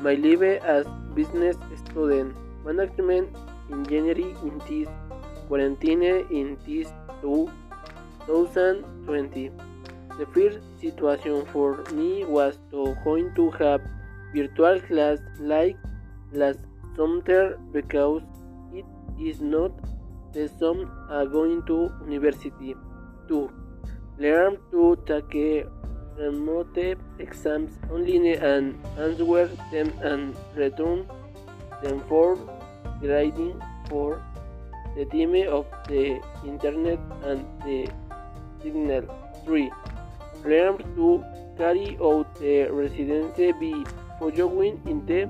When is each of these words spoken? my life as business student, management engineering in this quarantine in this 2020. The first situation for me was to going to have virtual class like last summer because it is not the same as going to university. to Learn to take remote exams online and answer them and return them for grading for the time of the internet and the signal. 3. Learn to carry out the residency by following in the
my 0.00 0.14
life 0.14 0.62
as 0.62 0.86
business 1.14 1.56
student, 1.84 2.34
management 2.64 3.36
engineering 3.70 4.36
in 4.42 4.58
this 4.68 4.88
quarantine 5.48 6.02
in 6.02 6.56
this 6.66 6.88
2020. 7.22 9.50
The 10.18 10.26
first 10.34 10.58
situation 10.80 11.44
for 11.46 11.84
me 11.92 12.24
was 12.24 12.58
to 12.70 12.96
going 13.04 13.34
to 13.34 13.50
have 13.52 13.80
virtual 14.34 14.80
class 14.80 15.18
like 15.38 15.76
last 16.32 16.58
summer 16.96 17.58
because 17.72 18.22
it 18.72 18.84
is 19.18 19.40
not 19.40 19.72
the 20.32 20.48
same 20.48 20.90
as 21.10 21.28
going 21.28 21.62
to 21.66 21.90
university. 22.08 22.74
to 23.28 23.50
Learn 24.18 24.56
to 24.70 24.96
take 25.04 25.66
remote 26.18 26.76
exams 27.18 27.72
online 27.90 28.26
and 28.26 28.74
answer 28.98 29.48
them 29.70 29.92
and 30.02 30.36
return 30.54 31.06
them 31.82 32.00
for 32.08 32.36
grading 33.00 33.60
for 33.88 34.22
the 34.96 35.04
time 35.06 35.36
of 35.48 35.66
the 35.88 36.20
internet 36.44 36.98
and 37.24 37.44
the 37.64 37.88
signal. 38.62 39.04
3. 39.44 39.70
Learn 40.44 40.78
to 40.96 41.24
carry 41.56 41.98
out 42.02 42.34
the 42.36 42.68
residency 42.70 43.52
by 43.52 43.84
following 44.18 44.80
in 44.86 45.04
the 45.06 45.28